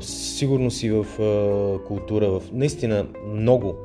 сигурно 0.00 0.70
си 0.70 0.90
в 0.90 1.06
култура, 1.86 2.30
в 2.30 2.42
наистина 2.52 3.06
много 3.32 3.76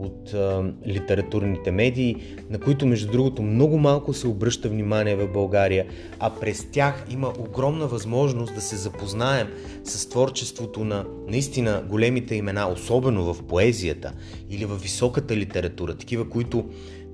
от 0.00 0.34
а, 0.34 0.72
литературните 0.86 1.70
медии, 1.70 2.16
на 2.50 2.58
които 2.58 2.86
между 2.86 3.12
другото 3.12 3.42
много 3.42 3.78
малко 3.78 4.12
се 4.12 4.28
обръща 4.28 4.68
внимание 4.68 5.16
в 5.16 5.32
България, 5.32 5.86
а 6.18 6.30
през 6.30 6.70
тях 6.70 7.06
има 7.10 7.32
огромна 7.38 7.86
възможност 7.86 8.54
да 8.54 8.60
се 8.60 8.76
запознаем 8.76 9.48
с 9.84 10.08
творчеството 10.08 10.84
на 10.84 11.06
наистина 11.28 11.84
големите 11.88 12.34
имена, 12.34 12.68
особено 12.68 13.34
в 13.34 13.42
поезията 13.42 14.12
или 14.50 14.64
в 14.64 14.76
високата 14.76 15.36
литература, 15.36 15.94
такива, 15.94 16.28
които 16.28 16.64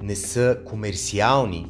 не 0.03 0.17
са 0.17 0.59
комерциални 0.65 1.67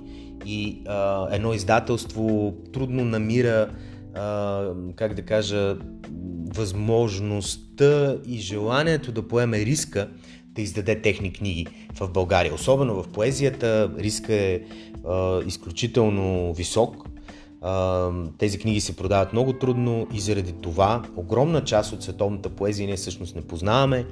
и 0.46 0.82
а, 0.86 1.28
едно 1.32 1.54
издателство 1.54 2.54
трудно 2.72 3.04
намира, 3.04 3.68
а, 4.16 4.72
как 4.96 5.14
да 5.14 5.22
кажа, 5.22 5.76
възможността 6.54 8.16
и 8.26 8.38
желанието 8.38 9.12
да 9.12 9.28
поеме 9.28 9.58
риска 9.58 10.08
да 10.56 10.62
издаде 10.62 11.02
техни 11.02 11.32
книги 11.32 11.66
в 12.00 12.08
България. 12.08 12.54
Особено 12.54 13.02
в 13.02 13.08
поезията 13.08 13.90
риска 13.98 14.34
е 14.34 14.60
а, 15.08 15.42
изключително 15.46 16.54
висок. 16.54 16.96
А, 17.62 18.10
тези 18.38 18.58
книги 18.58 18.80
се 18.80 18.96
продават 18.96 19.32
много 19.32 19.52
трудно 19.52 20.06
и 20.14 20.20
заради 20.20 20.52
това 20.52 21.02
огромна 21.16 21.64
част 21.64 21.92
от 21.92 22.02
световната 22.02 22.48
поезия 22.48 22.86
ние 22.86 22.96
всъщност 22.96 23.36
не 23.36 23.42
познаваме. 23.42 24.06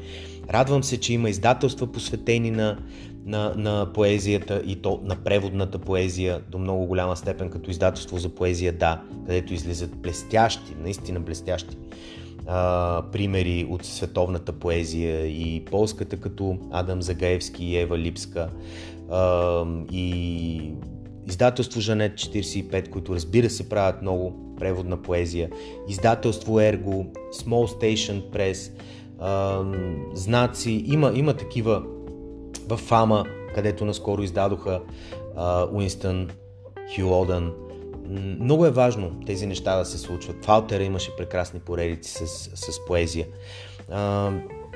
Радвам 0.50 0.84
се, 0.84 1.00
че 1.00 1.12
има 1.12 1.30
издателства 1.30 1.92
посветени 1.92 2.50
на, 2.50 2.78
на, 3.26 3.54
на 3.56 3.92
поезията 3.92 4.62
и 4.66 4.76
то 4.76 5.00
на 5.04 5.16
преводната 5.16 5.78
поезия 5.78 6.40
до 6.48 6.58
много 6.58 6.86
голяма 6.86 7.16
степен 7.16 7.50
като 7.50 7.70
издателство 7.70 8.18
за 8.18 8.28
поезия, 8.28 8.72
да, 8.72 9.02
където 9.26 9.54
излизат 9.54 9.96
блестящи, 9.96 10.74
наистина 10.80 11.20
блестящи 11.20 11.76
а, 12.46 13.02
примери 13.12 13.66
от 13.70 13.84
световната 13.84 14.52
поезия 14.52 15.26
и 15.26 15.64
полската 15.64 16.16
като 16.16 16.58
Адам 16.70 17.02
Загаевски 17.02 17.64
и 17.64 17.76
Ева 17.76 17.98
Липска 17.98 18.50
а, 19.10 19.64
и 19.92 20.72
издателство 21.26 21.80
Жанет 21.80 22.12
45, 22.12 22.88
които 22.88 23.14
разбира 23.14 23.50
се 23.50 23.68
правят 23.68 24.02
много 24.02 24.54
преводна 24.58 25.02
поезия, 25.02 25.50
издателство 25.88 26.60
Ерго, 26.60 27.06
Small 27.34 27.80
Station 27.80 28.22
Press, 28.30 28.72
а, 29.18 29.62
знаци, 30.14 30.84
има, 30.86 31.12
има 31.14 31.34
такива 31.34 31.82
в 32.68 32.76
Фама, 32.76 33.24
където 33.54 33.84
наскоро 33.84 34.22
издадоха 34.22 34.80
Уинстън 35.72 36.30
Хюодън, 36.96 37.52
много 38.40 38.66
е 38.66 38.70
важно 38.70 39.20
тези 39.26 39.46
неща 39.46 39.76
да 39.78 39.84
се 39.84 39.98
случват. 39.98 40.44
В 40.44 40.72
имаше 40.80 41.16
прекрасни 41.16 41.60
поредици 41.60 42.12
с, 42.12 42.50
с 42.54 42.84
поезия. 42.86 43.26
А, 43.90 44.30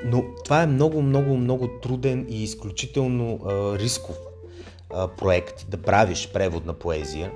но 0.05 0.23
това 0.43 0.63
е 0.63 0.67
много, 0.67 1.01
много, 1.01 1.37
много 1.37 1.67
труден 1.81 2.25
и 2.29 2.43
изключително 2.43 3.39
а, 3.45 3.79
рисков 3.79 4.17
а, 4.93 5.07
проект 5.07 5.65
да 5.69 5.77
правиш 5.77 6.29
превод 6.33 6.65
на 6.65 6.73
поезия. 6.73 7.31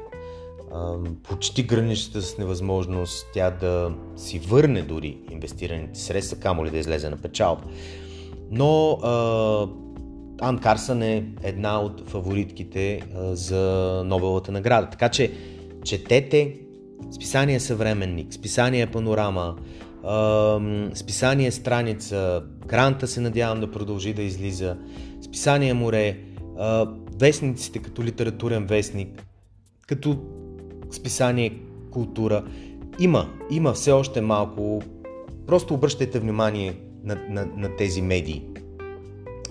А, 0.74 0.98
почти 1.24 1.64
граничета 1.64 2.22
с 2.22 2.38
невъзможност 2.38 3.28
тя 3.34 3.52
да 3.52 3.94
си 4.16 4.40
върне 4.40 4.82
дори 4.82 5.18
инвестираните 5.32 6.00
средства, 6.00 6.38
камо 6.38 6.66
ли 6.66 6.70
да 6.70 6.78
излезе 6.78 7.10
на 7.10 7.18
печалба. 7.18 7.64
Но 8.52 8.92
а, 8.92 9.68
Ан 10.44 10.58
Карсън 10.60 11.02
е 11.02 11.26
една 11.44 11.82
от 11.82 12.10
фаворитките 12.10 13.02
за 13.32 13.62
Нобеловата 14.06 14.52
награда. 14.52 14.90
Така 14.90 15.10
че 15.10 15.32
четете 15.84 16.56
списание 17.16 17.60
Съвременник, 17.60 18.34
списание 18.34 18.88
Панорама, 18.88 19.56
списание 20.94 21.52
Страница, 21.52 22.44
Гранта 22.68 23.08
се 23.08 23.22
надявам 23.22 23.60
да 23.60 23.72
продължи 23.72 24.14
да 24.14 24.22
излиза, 24.22 24.78
списание 25.26 25.74
Море, 25.74 26.18
вестниците 27.20 27.80
като 27.80 28.04
литературен 28.04 28.66
вестник, 28.66 29.26
като 29.88 30.18
списание 30.92 31.54
Култура. 31.92 32.44
Има, 33.00 33.30
има 33.52 33.74
все 33.74 33.92
още 33.92 34.22
малко. 34.22 34.82
Просто 35.48 35.74
обръщайте 35.74 36.20
внимание 36.20 36.76
на, 37.04 37.18
на, 37.30 37.46
на 37.58 37.76
тези 37.76 38.02
медии. 38.02 38.53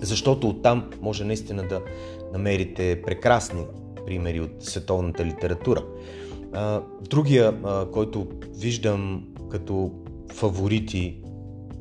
Защото 0.03 0.49
оттам 0.49 0.91
може 1.01 1.25
наистина 1.25 1.69
да 1.69 1.83
намерите 2.33 3.03
прекрасни 3.03 3.65
примери 4.07 4.41
от 4.41 4.51
световната 4.61 5.25
литература. 5.25 5.85
Другия, 7.11 7.63
който 7.93 8.27
виждам 8.59 9.29
като 9.51 9.91
фаворити, 10.33 11.17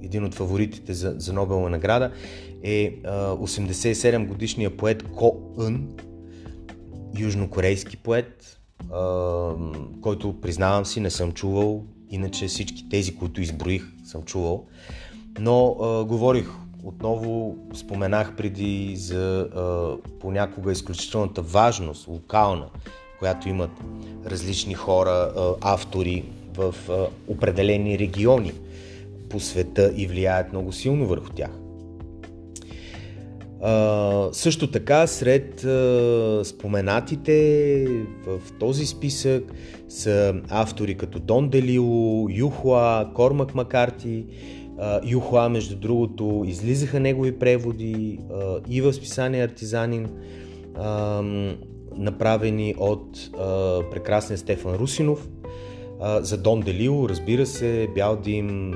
един 0.01 0.25
от 0.25 0.33
фаворитите 0.33 0.93
за, 0.93 1.15
за 1.17 1.33
Нобелова 1.33 1.69
награда 1.69 2.11
е 2.63 2.95
87 3.03 4.27
годишния 4.27 4.77
поет 4.77 5.03
Ко 5.03 5.53
Ън, 5.57 5.87
южнокорейски 7.17 7.97
поет, 7.97 8.59
който 10.01 10.41
признавам 10.41 10.85
си 10.85 10.99
не 10.99 11.09
съм 11.09 11.31
чувал, 11.31 11.83
иначе 12.09 12.47
всички 12.47 12.89
тези, 12.89 13.15
които 13.15 13.41
изброих, 13.41 13.83
съм 14.03 14.23
чувал. 14.23 14.65
Но 15.39 15.77
а, 15.81 16.05
говорих 16.05 16.47
отново, 16.83 17.57
споменах 17.73 18.35
преди 18.35 18.95
за 18.95 19.39
а, 19.39 19.95
понякога 20.19 20.71
изключителната 20.71 21.41
важност, 21.41 22.07
локална, 22.07 22.65
която 23.19 23.49
имат 23.49 23.71
различни 24.25 24.73
хора, 24.73 25.31
автори 25.61 26.23
в 26.55 26.75
определени 27.27 27.99
региони 27.99 28.53
по 29.29 29.39
света 29.39 29.91
и 29.95 30.07
влияят 30.07 30.51
много 30.51 30.71
силно 30.71 31.07
върху 31.07 31.29
тях. 31.29 31.51
Uh, 33.61 34.31
също 34.31 34.71
така, 34.71 35.07
сред 35.07 35.61
uh, 35.61 36.43
споменатите 36.43 37.87
в 38.25 38.39
този 38.59 38.85
списък 38.85 39.53
са 39.89 40.35
автори 40.49 40.95
като 40.97 41.19
Дон 41.19 41.49
Делило, 41.49 42.27
Юхуа, 42.29 43.11
Кормак 43.13 43.55
Макарти. 43.55 44.25
Юхуа, 45.03 45.49
между 45.49 45.75
другото, 45.75 46.43
излизаха 46.47 46.99
негови 46.99 47.39
преводи 47.39 48.19
и 48.69 48.81
в 48.81 48.93
списание 48.93 49.43
Артизанин. 49.43 50.09
Направени 51.95 52.75
от 52.77 53.31
прекрасния 53.91 54.37
Стефан 54.37 54.75
Русинов. 54.75 55.29
За 56.19 56.37
Дон 56.37 56.61
Делило, 56.61 57.09
разбира 57.09 57.45
се, 57.45 57.89
Бял 57.95 58.15
Дим, 58.15 58.73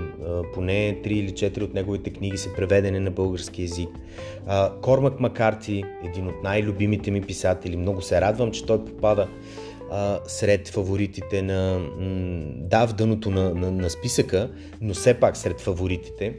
поне 0.54 1.02
3 1.04 1.08
или 1.08 1.30
4 1.30 1.62
от 1.62 1.74
неговите 1.74 2.10
книги 2.10 2.38
са 2.38 2.50
преведени 2.56 3.00
на 3.00 3.12
български 3.12 3.62
язик. 3.62 3.90
Кормак 4.82 5.20
Макарти, 5.20 5.84
един 6.04 6.28
от 6.28 6.44
най-любимите 6.44 7.12
ми 7.12 7.22
писатели, 7.22 7.78
много 7.78 8.02
се 8.02 8.22
радвам, 8.22 8.52
че 8.52 8.66
той 8.66 8.86
попада 8.86 9.28
а, 9.96 10.20
сред 10.28 10.68
фаворитите 10.68 11.42
на... 11.42 11.80
М- 11.80 12.46
да, 12.56 12.88
в 12.88 12.94
дъното 12.94 13.32
на, 13.32 13.54
на, 13.54 13.72
на 13.72 13.90
списъка, 13.90 14.50
но 14.82 14.94
все 14.94 15.14
пак 15.14 15.38
сред 15.38 15.62
фаворитите 15.62 16.36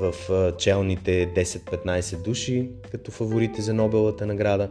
в 0.00 0.14
челните 0.58 1.28
10-15 1.36 2.24
души 2.24 2.70
като 2.90 3.10
фаворити 3.10 3.62
за 3.62 3.74
Нобелата 3.74 4.26
награда. 4.26 4.68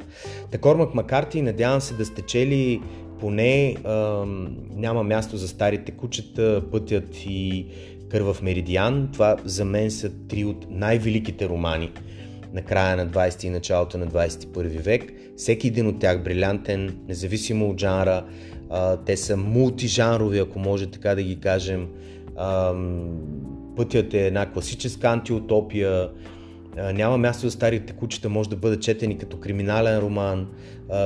Такормак 0.51 0.93
Макарти, 0.93 1.41
надявам 1.41 1.81
се 1.81 1.93
да 1.93 2.05
сте 2.05 2.21
чели 2.21 2.81
поне 3.19 3.75
а, 3.83 3.91
няма 4.75 5.03
място 5.03 5.37
за 5.37 5.47
старите 5.47 5.91
кучета, 5.91 6.63
пътят 6.71 7.25
и 7.25 7.67
Кървав 8.09 8.41
меридиан. 8.41 9.09
Това 9.13 9.37
за 9.45 9.65
мен 9.65 9.91
са 9.91 10.11
три 10.27 10.45
от 10.45 10.65
най-великите 10.69 11.49
романи 11.49 11.91
на 12.53 12.61
края 12.61 12.97
на 12.97 13.07
20 13.07 13.45
и 13.45 13.49
началото 13.49 13.97
на 13.97 14.07
21 14.07 14.81
век. 14.81 15.13
Всеки 15.37 15.67
един 15.67 15.87
от 15.87 15.99
тях 15.99 16.23
брилянтен, 16.23 16.97
независимо 17.07 17.69
от 17.69 17.79
жанра. 17.79 18.25
Те 19.05 19.17
са 19.17 19.37
мултижанрови, 19.37 20.39
ако 20.39 20.59
може 20.59 20.91
така 20.91 21.15
да 21.15 21.23
ги 21.23 21.39
кажем. 21.39 21.87
Пътят 23.75 24.13
е 24.13 24.27
една 24.27 24.51
класическа 24.51 25.07
антиутопия, 25.07 26.09
няма 26.93 27.17
място 27.17 27.45
за 27.45 27.51
старите 27.51 27.93
кучета, 27.93 28.29
може 28.29 28.49
да 28.49 28.55
бъде 28.55 28.79
четен 28.79 29.11
и 29.11 29.17
като 29.17 29.39
криминален 29.39 29.99
роман, 29.99 30.47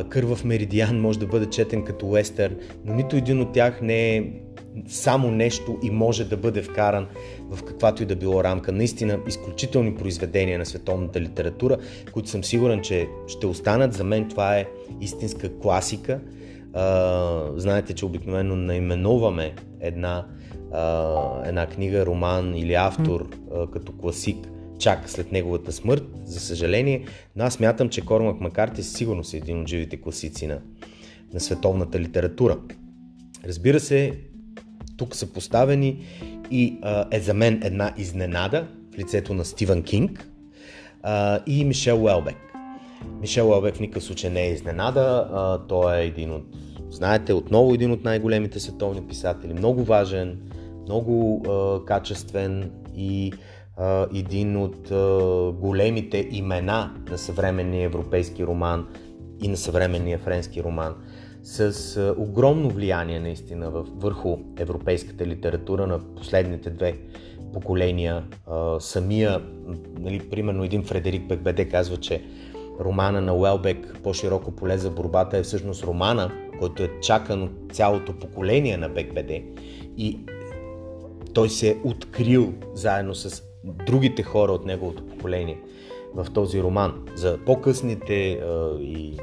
Кървав 0.09 0.43
меридиан 0.43 1.01
може 1.01 1.19
да 1.19 1.27
бъде 1.27 1.45
четен 1.45 1.83
като 1.83 2.07
уестер, 2.07 2.55
но 2.85 2.93
нито 2.93 3.15
един 3.15 3.41
от 3.41 3.53
тях 3.53 3.81
не 3.81 4.15
е 4.15 4.23
само 4.87 5.31
нещо 5.31 5.77
и 5.83 5.89
може 5.89 6.25
да 6.25 6.37
бъде 6.37 6.61
вкаран 6.61 7.07
в 7.49 7.63
каквато 7.63 8.03
и 8.03 8.05
да 8.05 8.15
било 8.15 8.43
рамка. 8.43 8.71
Наистина 8.71 9.19
изключителни 9.27 9.95
произведения 9.95 10.59
на 10.59 10.65
световната 10.65 11.21
литература, 11.21 11.77
които 12.13 12.29
съм 12.29 12.43
сигурен, 12.43 12.81
че 12.81 13.07
ще 13.27 13.47
останат. 13.47 13.93
За 13.93 14.03
мен 14.03 14.29
това 14.29 14.57
е 14.57 14.65
истинска 15.01 15.59
класика. 15.59 16.19
знаете, 17.55 17.93
че 17.93 18.05
обикновено 18.05 18.55
наименуваме 18.55 19.53
една 19.79 20.25
а, 20.73 21.47
една 21.47 21.67
книга, 21.67 22.05
роман 22.05 22.55
или 22.55 22.73
автор 22.73 23.29
а, 23.53 23.67
като 23.67 23.91
класик 23.91 24.47
чак 24.79 25.09
след 25.09 25.31
неговата 25.31 25.71
смърт, 25.71 26.03
за 26.25 26.39
съжаление, 26.39 27.05
но 27.35 27.43
аз 27.43 27.59
мятам, 27.59 27.89
че 27.89 28.05
Кормак 28.05 28.41
Макарти 28.41 28.83
сигурно 28.83 29.21
е 29.33 29.37
един 29.37 29.61
от 29.61 29.67
живите 29.67 30.01
класици 30.01 30.47
на, 30.47 30.59
на 31.33 31.39
световната 31.39 31.99
литература. 31.99 32.57
Разбира 33.45 33.79
се, 33.79 34.19
тук 34.97 35.15
са 35.15 35.33
поставени 35.33 36.05
и 36.51 36.77
а, 36.81 37.05
е 37.11 37.19
за 37.19 37.33
мен 37.33 37.61
една 37.63 37.93
изненада 37.97 38.67
в 38.93 38.97
лицето 38.97 39.33
на 39.33 39.45
Стивън 39.45 39.83
Кинг. 39.83 40.29
а, 41.03 41.39
и 41.47 41.65
Мишел 41.65 42.03
Уелбек. 42.03 42.35
Мишел 43.21 43.49
Уелбек 43.49 43.75
в 43.75 43.79
никакъв 43.79 44.03
случай 44.03 44.29
не 44.29 44.41
е 44.41 44.51
изненада. 44.51 45.29
А, 45.33 45.57
той 45.67 45.97
е 45.97 46.05
един 46.05 46.31
от, 46.31 46.45
знаете, 46.89 47.33
отново 47.33 47.73
един 47.73 47.91
от 47.91 48.03
най-големите 48.03 48.59
световни 48.59 49.07
писатели. 49.07 49.53
Много 49.53 49.83
важен, 49.83 50.39
много 50.83 51.43
а, 51.47 51.85
качествен 51.85 52.71
и 52.95 53.33
а, 53.77 54.07
един 54.15 54.57
от 54.57 54.91
а, 54.91 55.51
големите 55.51 56.27
имена 56.31 56.93
на 57.09 57.17
съвременния 57.17 57.85
европейски 57.85 58.45
роман 58.45 58.87
и 59.41 59.47
на 59.47 59.57
съвременния 59.57 60.19
френски 60.19 60.63
роман 60.63 60.95
с 61.47 62.13
огромно 62.17 62.69
влияние 62.69 63.19
наистина 63.19 63.69
върху 63.71 64.37
европейската 64.57 65.25
литература 65.25 65.87
на 65.87 65.99
последните 66.15 66.69
две 66.69 66.97
поколения. 67.53 68.23
Самия, 68.79 69.41
нали, 69.99 70.29
примерно 70.29 70.63
един 70.63 70.83
Фредерик 70.83 71.27
Бекбеде 71.27 71.69
казва, 71.69 71.97
че 71.97 72.23
романа 72.79 73.21
на 73.21 73.35
Уелбек 73.35 73.99
по-широко 74.03 74.51
поле 74.51 74.77
за 74.77 74.89
борбата 74.89 75.37
е 75.37 75.43
всъщност 75.43 75.83
романа, 75.83 76.31
който 76.59 76.83
е 76.83 76.91
чакан 77.01 77.43
от 77.43 77.51
цялото 77.71 78.19
поколение 78.19 78.77
на 78.77 78.89
Бекбеде 78.89 79.43
и 79.97 80.19
той 81.33 81.49
се 81.49 81.69
е 81.69 81.77
открил 81.83 82.53
заедно 82.73 83.15
с 83.15 83.43
другите 83.63 84.23
хора 84.23 84.51
от 84.51 84.65
неговото 84.65 85.05
поколение 85.05 85.59
в 86.15 86.27
този 86.33 86.61
роман. 86.61 87.05
За 87.15 87.37
по-късните 87.45 88.13
и 88.79 89.17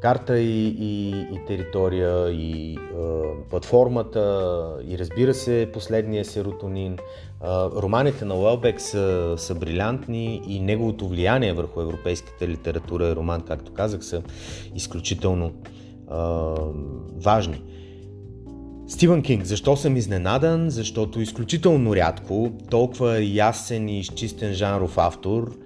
карта 0.00 0.38
и, 0.38 0.68
и, 0.68 1.10
и 1.10 1.44
територия, 1.46 2.30
и 2.30 2.76
а, 2.76 3.22
платформата, 3.50 4.76
и 4.88 4.98
разбира 4.98 5.34
се 5.34 5.70
последния 5.72 6.24
серотонин. 6.24 6.98
А, 7.40 7.70
романите 7.70 8.24
на 8.24 8.34
Уелбек 8.34 8.80
са, 8.80 9.34
са 9.36 9.54
брилянтни 9.54 10.42
и 10.48 10.60
неговото 10.60 11.08
влияние 11.08 11.52
върху 11.52 11.80
европейската 11.80 12.48
литература 12.48 13.08
и 13.08 13.16
роман, 13.16 13.40
както 13.40 13.72
казах, 13.72 14.04
са 14.04 14.22
изключително 14.74 15.52
а, 16.08 16.54
важни. 17.16 17.62
Стивън 18.88 19.22
Кинг. 19.22 19.44
Защо 19.44 19.76
съм 19.76 19.96
изненадан? 19.96 20.70
Защото 20.70 21.20
изключително 21.20 21.96
рядко 21.96 22.52
толкова 22.70 23.22
ясен 23.22 23.88
и 23.88 24.00
изчистен 24.00 24.52
жанров 24.52 24.98
автор 24.98 25.56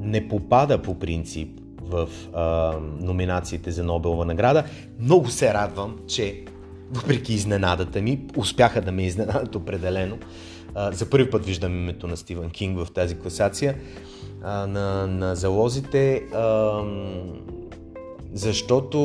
не 0.00 0.28
попада 0.28 0.82
по 0.82 0.98
принцип 0.98 1.60
в 1.88 2.08
а, 2.34 2.72
номинациите 3.00 3.70
за 3.70 3.84
Нобелова 3.84 4.24
награда. 4.24 4.64
Много 5.00 5.28
се 5.28 5.54
радвам, 5.54 5.96
че 6.08 6.44
въпреки 6.92 7.34
изненадата 7.34 8.02
ми, 8.02 8.20
успяха 8.36 8.80
да 8.80 8.92
ме 8.92 9.06
изненадат 9.06 9.54
определено. 9.54 10.18
А, 10.74 10.92
за 10.92 11.10
първи 11.10 11.30
път 11.30 11.46
виждам 11.46 11.74
името 11.74 12.06
на 12.06 12.16
Стивън 12.16 12.50
Кинг 12.50 12.78
в 12.78 12.92
тази 12.92 13.18
класация 13.18 13.74
а, 14.42 14.66
на, 14.66 15.06
на 15.06 15.34
залозите. 15.34 16.22
А, 16.34 16.82
защото 18.34 18.98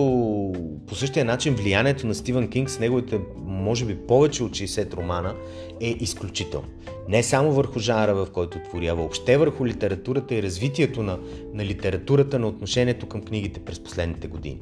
по 0.87 0.95
същия 0.95 1.25
начин 1.25 1.55
влиянието 1.55 2.07
на 2.07 2.15
Стивън 2.15 2.47
Кинг 2.47 2.69
с 2.69 2.79
неговите, 2.79 3.19
може 3.45 3.85
би, 3.85 3.95
повече 3.95 4.43
от 4.43 4.51
60 4.51 4.93
романа 4.93 5.35
е 5.81 5.95
изключително. 5.99 6.67
Не 7.09 7.23
само 7.23 7.51
върху 7.51 7.79
жанра, 7.79 8.13
в 8.15 8.27
който 8.33 8.59
твори, 8.69 8.87
а 8.87 8.93
въобще 8.93 9.37
върху 9.37 9.65
литературата 9.65 10.35
и 10.35 10.43
развитието 10.43 11.03
на, 11.03 11.19
на 11.53 11.65
литературата, 11.65 12.39
на 12.39 12.47
отношението 12.47 13.05
към 13.05 13.21
книгите 13.21 13.59
през 13.59 13.79
последните 13.79 14.27
години. 14.27 14.59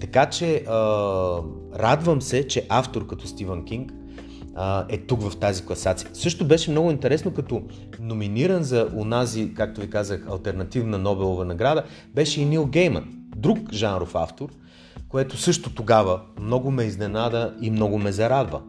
Така 0.00 0.26
че 0.26 0.56
а, 0.56 0.74
радвам 1.78 2.22
се, 2.22 2.48
че 2.48 2.66
автор 2.68 3.06
като 3.06 3.26
Стивън 3.26 3.64
Кинг 3.64 3.92
а, 4.54 4.86
е 4.88 4.98
тук 4.98 5.22
в 5.22 5.36
тази 5.36 5.66
класация. 5.66 6.10
Също 6.12 6.44
беше 6.44 6.70
много 6.70 6.90
интересно, 6.90 7.34
като 7.34 7.62
номиниран 8.00 8.62
за 8.62 8.88
унази, 8.94 9.54
както 9.54 9.80
ви 9.80 9.90
казах, 9.90 10.26
альтернативна 10.30 10.98
Нобелова 10.98 11.44
награда, 11.44 11.84
беше 12.14 12.40
и 12.40 12.44
Нил 12.44 12.66
Гейман 12.66 13.17
друг 13.38 13.72
жанров 13.72 14.14
автор, 14.14 14.48
което 15.08 15.36
също 15.36 15.74
тогава 15.74 16.20
много 16.40 16.70
ме 16.70 16.84
изненада 16.84 17.54
и 17.60 17.70
много 17.70 17.98
ме 17.98 18.12
зарадва. 18.12 18.62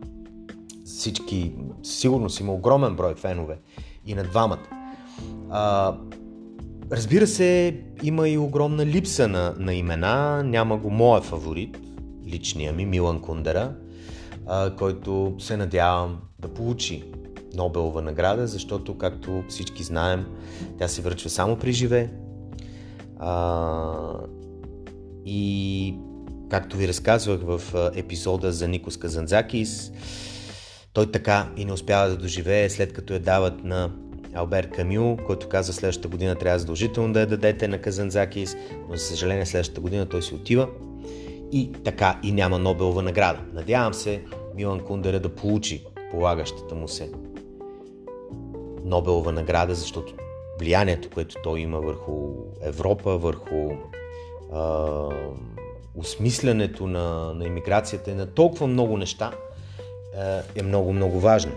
Всички, 0.85 1.51
сигурно 1.83 2.29
си 2.29 2.43
има 2.43 2.53
огромен 2.53 2.95
брой 2.95 3.15
фенове 3.15 3.57
и 4.05 4.13
на 4.13 4.23
двамата. 4.23 4.67
А, 5.49 5.95
разбира 6.91 7.27
се, 7.27 7.79
има 8.03 8.29
и 8.29 8.37
огромна 8.37 8.85
липса 8.85 9.27
на, 9.27 9.53
на 9.57 9.73
имена. 9.73 10.43
Няма 10.43 10.77
го 10.77 10.89
моя 10.89 11.21
фаворит, 11.21 11.77
личния 12.27 12.73
ми, 12.73 12.85
Милан 12.85 13.21
Кундера, 13.21 13.75
а, 14.47 14.75
който 14.75 15.35
се 15.39 15.57
надявам 15.57 16.17
да 16.39 16.47
получи 16.47 17.03
Нобелова 17.55 18.01
награда, 18.01 18.47
защото, 18.47 18.97
както 18.97 19.43
всички 19.49 19.83
знаем, 19.83 20.25
тя 20.77 20.87
се 20.87 21.01
връчва 21.01 21.29
само 21.29 21.55
при 21.55 21.71
живе. 21.71 22.11
А, 23.19 24.13
и 25.31 25.95
както 26.49 26.77
ви 26.77 26.87
разказвах 26.87 27.39
в 27.43 27.61
епизода 27.95 28.51
за 28.51 28.67
Никос 28.67 28.97
Казанзакис, 28.97 29.91
той 30.93 31.11
така 31.11 31.49
и 31.57 31.65
не 31.65 31.73
успява 31.73 32.09
да 32.09 32.17
доживее 32.17 32.69
след 32.69 32.93
като 32.93 33.13
я 33.13 33.19
дават 33.19 33.63
на 33.63 33.91
Албер 34.33 34.69
Камю, 34.69 35.17
който 35.25 35.49
каза 35.49 35.73
следващата 35.73 36.07
година 36.07 36.35
трябва 36.35 36.59
задължително 36.59 37.13
да 37.13 37.19
я 37.19 37.27
дадете 37.27 37.67
на 37.67 37.77
Казанзакис, 37.77 38.55
но 38.89 38.95
за 38.95 39.03
съжаление 39.03 39.45
следващата 39.45 39.81
година 39.81 40.05
той 40.05 40.21
си 40.21 40.35
отива 40.35 40.67
и 41.51 41.71
така 41.83 42.19
и 42.23 42.31
няма 42.31 42.59
Нобелова 42.59 43.01
награда. 43.01 43.39
Надявам 43.53 43.93
се 43.93 44.23
Милан 44.55 44.79
Кундера 44.79 45.19
да 45.19 45.35
получи 45.35 45.85
полагащата 46.11 46.75
му 46.75 46.87
се 46.87 47.11
Нобелова 48.83 49.31
награда, 49.31 49.75
защото 49.75 50.13
влиянието, 50.59 51.09
което 51.09 51.35
той 51.43 51.59
има 51.59 51.79
върху 51.79 52.33
Европа, 52.61 53.17
върху 53.17 53.71
а, 54.53 55.09
осмислянето 55.95 56.87
на, 56.87 57.33
на 57.33 57.45
иммиграцията 57.45 58.11
и 58.11 58.15
на 58.15 58.25
толкова 58.25 58.67
много 58.67 58.97
неща 58.97 59.31
е 60.55 60.63
много, 60.63 60.93
много 60.93 61.19
важно. 61.19 61.51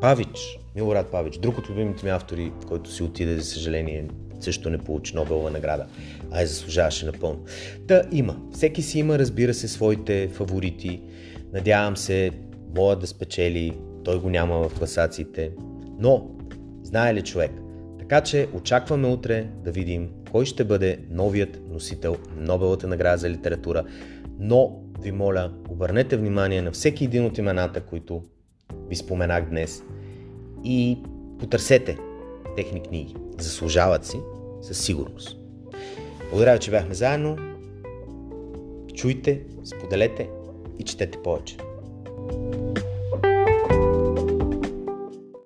Павич, 0.00 0.58
Милорад 0.74 1.10
Павич, 1.10 1.38
друг 1.38 1.58
от 1.58 1.70
любимите 1.70 2.06
ми 2.06 2.10
автори, 2.10 2.52
който 2.68 2.92
си 2.92 3.02
отиде, 3.02 3.38
за 3.38 3.44
съжаление, 3.44 4.08
също 4.40 4.70
не 4.70 4.78
получи 4.78 5.16
Нобелова 5.16 5.50
награда, 5.50 5.86
а 6.30 6.40
я 6.40 6.46
заслужаваше 6.46 7.06
напълно. 7.06 7.44
Та 7.88 8.02
има. 8.12 8.36
Всеки 8.52 8.82
си 8.82 8.98
има, 8.98 9.18
разбира 9.18 9.54
се, 9.54 9.68
своите 9.68 10.28
фаворити. 10.28 11.02
Надявам 11.52 11.96
се, 11.96 12.30
моят 12.76 13.00
да 13.00 13.06
спечели, 13.06 13.78
той 14.04 14.20
го 14.20 14.30
няма 14.30 14.68
в 14.68 14.78
класациите. 14.78 15.52
Но, 15.98 16.30
знае 16.82 17.14
ли 17.14 17.22
човек? 17.22 17.50
Така 17.98 18.20
че 18.20 18.48
очакваме 18.54 19.08
утре 19.08 19.48
да 19.64 19.72
видим 19.72 20.10
кой 20.32 20.44
ще 20.44 20.64
бъде 20.64 20.98
новият 21.10 21.60
носител 21.68 22.16
Нобелата 22.38 22.86
награда 22.86 23.18
за 23.18 23.30
литература, 23.30 23.84
но 24.38 24.80
ви 25.00 25.12
моля, 25.12 25.52
обърнете 25.68 26.16
внимание 26.16 26.62
на 26.62 26.72
всеки 26.72 27.04
един 27.04 27.24
от 27.24 27.38
имената, 27.38 27.80
които 27.80 28.22
ви 28.88 28.96
споменах 28.96 29.48
днес 29.48 29.82
и 30.64 30.98
потърсете 31.38 31.98
техни 32.56 32.82
книги. 32.82 33.14
Заслужават 33.38 34.04
си 34.04 34.16
със 34.62 34.78
сигурност. 34.78 35.38
Благодаря 36.30 36.58
че 36.58 36.70
бяхме 36.70 36.94
заедно. 36.94 37.36
Чуйте, 38.94 39.42
споделете 39.64 40.28
и 40.78 40.82
четете 40.82 41.18
повече. 41.22 41.56
thank 42.28 42.78
you 42.78 42.85